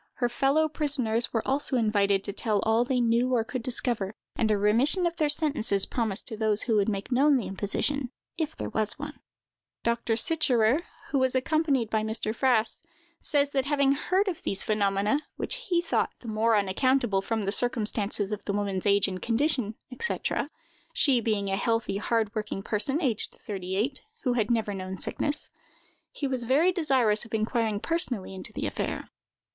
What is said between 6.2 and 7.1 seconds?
to those who would